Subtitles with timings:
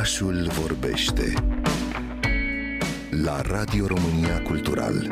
[0.00, 1.32] Orașul vorbește
[3.24, 5.08] la Radio România Cultural.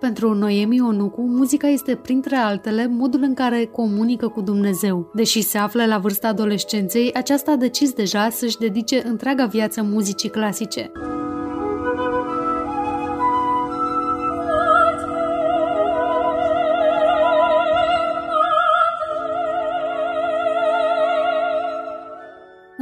[0.00, 5.10] Pentru Noemi Onucu, muzica este, printre altele, modul în care comunică cu Dumnezeu.
[5.14, 10.30] Deși se află la vârsta adolescenței, aceasta a decis deja să-și dedice întreaga viață muzicii
[10.30, 10.92] clasice.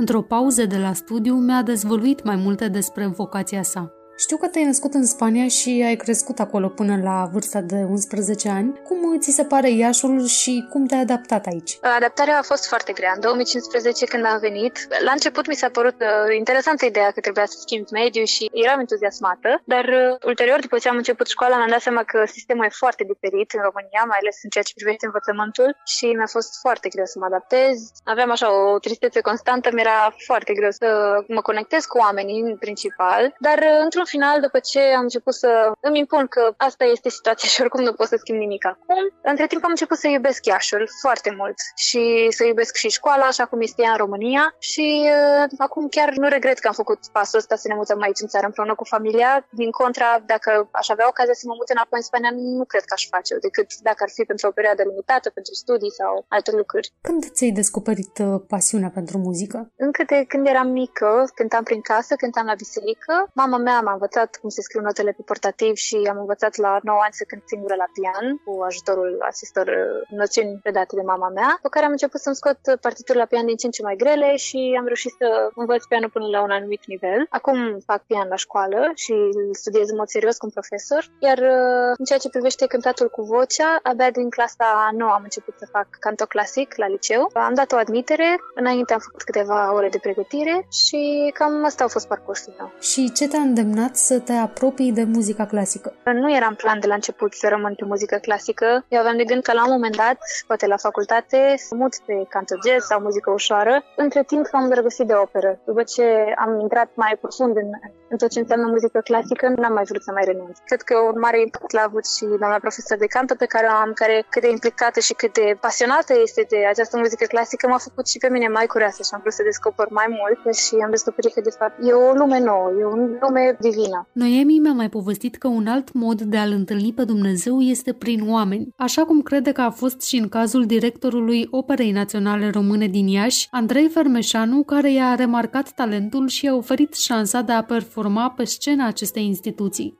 [0.01, 4.00] Într-o pauză de la studiu, mi-a dezvăluit mai multe despre vocația sa.
[4.25, 8.49] Știu că te-ai născut în Spania și ai crescut acolo până la vârsta de 11
[8.49, 8.81] ani.
[8.89, 11.79] Cum ți se pare Iașul și cum te-ai adaptat aici?
[11.81, 13.13] Adaptarea a fost foarte grea.
[13.15, 14.75] În 2015, când am venit,
[15.05, 18.79] la început mi s-a părut uh, interesantă ideea că trebuia să schimb mediu și eram
[18.79, 22.83] entuziasmată, dar uh, ulterior, după ce am început școala, mi-am dat seama că sistemul e
[22.85, 26.89] foarte diferit în România, mai ales în ceea ce privește învățământul și mi-a fost foarte
[26.89, 27.75] greu să mă adaptez.
[28.05, 30.89] Aveam așa o tristețe constantă, mi-era foarte greu să
[31.37, 35.51] mă conectez cu oamenii în principal, dar uh, într-un final, după ce am început să
[35.81, 39.47] îmi impun că asta este situația și oricum nu pot să schimb nimic acum, între
[39.47, 42.03] timp am început să iubesc Iașul foarte mult și
[42.37, 46.29] să iubesc și școala, așa cum este ea în România și uh, acum chiar nu
[46.29, 49.31] regret că am făcut pasul ăsta să ne mutăm aici în țară împreună cu familia.
[49.51, 52.95] Din contra, dacă aș avea ocazia să mă mut înapoi în Spania, nu cred că
[52.97, 56.93] aș face decât dacă ar fi pentru o perioadă limitată, pentru studii sau alte lucruri.
[57.09, 59.59] Când ți-ai descoperit uh, pasiunea pentru muzică?
[59.87, 63.15] Încă de când eram mică, cântam prin casă, cântam la biserică.
[63.35, 66.99] Mama mea m-a învățat cum se scriu notele pe portativ și am învățat la 9
[67.07, 71.59] ani să cânt singură la pian cu ajutorul asistor uh, noțiuni predate de mama mea,
[71.63, 74.37] pe care am început să-mi scot partituri la pian din ce în ce mai grele
[74.37, 77.21] și am reușit să învăț pianul până la un anumit nivel.
[77.39, 77.59] Acum
[77.91, 79.15] fac pian la școală și
[79.53, 83.23] studiez în mod serios cu un profesor, iar uh, în ceea ce privește cântatul cu
[83.23, 87.31] vocea, abia din clasa 9 am început să fac canto clasic la liceu.
[87.33, 91.89] Am dat o admitere, înainte am făcut câteva ore de pregătire și cam asta a
[91.97, 92.73] fost parcursul meu.
[92.81, 95.93] Și ce te-a îndemnat să te apropii de muzica clasică?
[96.05, 98.85] Nu eram plan de la început să rămân pe muzică clasică.
[98.89, 102.15] Eu aveam de gând că la un moment dat, poate la facultate, să mut pe
[102.29, 103.75] canto jazz sau muzică ușoară.
[103.97, 105.59] Între timp am îndrăgostit de operă.
[105.65, 106.05] După ce
[106.45, 107.69] am intrat mai profund în,
[108.09, 110.59] în tot ce înseamnă muzică clasică, nu am mai vrut să mai renunț.
[110.65, 113.75] Cred că un mare impact l-a avut și doamna profesor de canto pe care o
[113.85, 117.79] am, care cât de implicată și cât de pasionată este de această muzică clasică, m-a
[117.89, 120.91] făcut și pe mine mai curioasă și am vrut să descoper mai mult și am
[120.91, 124.09] descoperit că de fapt e o lume nouă, e o lume divină.
[124.13, 128.29] Noemi mi-a mai povestit că un alt mod de a-L întâlni pe Dumnezeu este prin
[128.29, 133.07] oameni, așa cum crede că a fost și în cazul directorului Operei Naționale Române din
[133.07, 138.45] Iași, Andrei Fermeșanu, care i-a remarcat talentul și a oferit șansa de a performa pe
[138.45, 139.99] scena acestei instituții.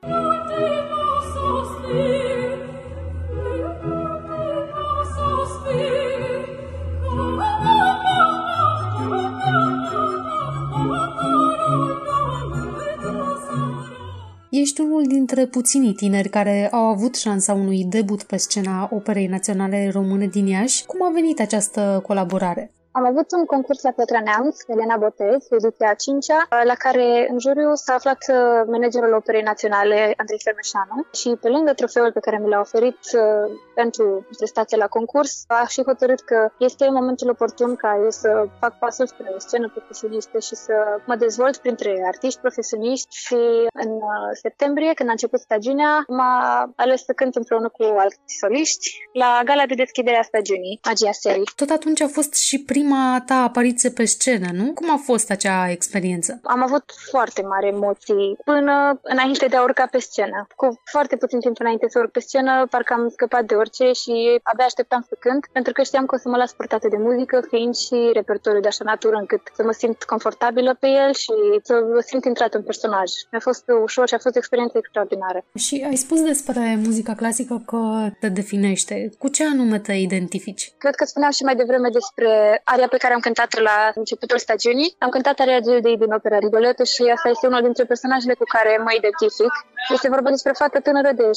[14.71, 19.89] Ești unul dintre puținii tineri care au avut șansa unui debut pe scena Operei Naționale
[19.89, 20.85] Române din Iași.
[20.85, 22.71] Cum a venit această colaborare?
[22.93, 26.39] Am avut un concurs la Petra Neamț, Elena Botez, ediția a cincea,
[26.71, 28.37] la care în juriu s-a aflat uh,
[28.73, 33.45] managerul Operei Naționale, Andrei Fermeșanu, și pe lângă trofeul pe care mi l-a oferit uh,
[33.75, 34.05] pentru
[34.37, 39.07] prestația la concurs, a și hotărât că este momentul oportun ca eu să fac pasul
[39.07, 40.73] spre o scenă profesionistă și să
[41.05, 43.39] mă dezvolt printre artiști profesioniști și
[43.83, 46.35] în uh, septembrie, când a început stagiunea, m-a
[46.75, 51.49] ales să cânt împreună cu alți soliști la gala de deschidere a stagiunii, Magia Serii.
[51.55, 54.73] Tot atunci a fost și prim prima ta apariție pe scenă, nu?
[54.73, 56.39] Cum a fost acea experiență?
[56.43, 60.47] Am avut foarte mari emoții până înainte de a urca pe scenă.
[60.55, 64.39] Cu foarte puțin timp înainte să urc pe scenă, parcă am scăpat de orice și
[64.43, 67.35] abia așteptam să cânt, pentru că știam că o să mă las purtată de muzică,
[67.51, 71.73] fiind și repertoriul de așa natură încât să mă simt confortabilă pe el și să
[71.93, 73.09] mă simt intrat în personaj.
[73.31, 75.39] Mi-a fost ușor și a fost o experiență extraordinară.
[75.55, 77.81] Și ai spus despre muzica clasică că
[78.19, 78.95] te definește.
[79.17, 80.73] Cu ce anume te identifici?
[80.77, 84.95] Cred că spuneam și mai devreme despre aria pe care am cântat-o la începutul stagiunii.
[85.05, 88.71] Am cântat aria Gildei din opera Rigoletto și asta este unul dintre personajele cu care
[88.85, 89.53] mă identific.
[89.95, 91.29] Este vorba despre fată tânără de 16-17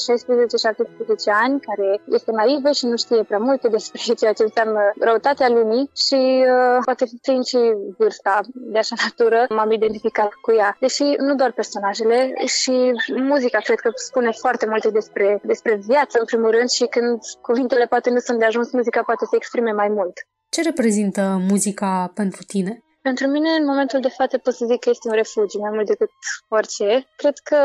[1.43, 1.87] ani care
[2.17, 6.21] este naivă și nu știe prea multe despre ceea ce înseamnă răutatea lumii și
[6.53, 7.59] uh, poate fiind și
[7.97, 10.75] vârsta de așa natură, m-am identificat cu ea.
[10.79, 12.75] Deși nu doar personajele, și
[13.31, 17.85] muzica cred că spune foarte multe despre, despre viață în primul rând și când cuvintele
[17.85, 20.15] poate nu sunt de ajuns, muzica poate să exprime mai mult.
[20.55, 22.83] Ce reprezintă muzica pentru tine?
[23.01, 25.87] Pentru mine, în momentul de față, pot să zic că este un refugiu, mai mult
[25.87, 26.11] decât
[26.47, 26.87] orice.
[27.21, 27.59] Cred că,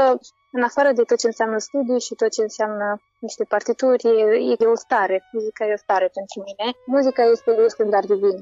[0.53, 2.87] în afară de tot ce înseamnă studiu și tot ce înseamnă
[3.27, 5.17] niște partituri, e, e o stare.
[5.33, 6.67] Muzica e o stare pentru mine.
[6.87, 8.39] Muzica este, un standard divin.